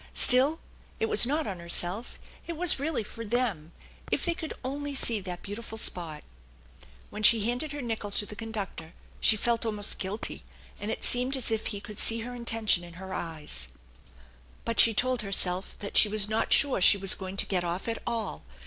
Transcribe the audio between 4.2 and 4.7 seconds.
they could